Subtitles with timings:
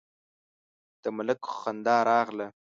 [1.01, 2.47] د ملک خندا راغله: